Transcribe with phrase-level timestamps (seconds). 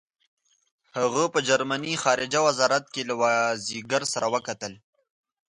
[0.97, 4.73] هغه په جرمني خارجه وزارت کې له وایزیکر سره وکتل.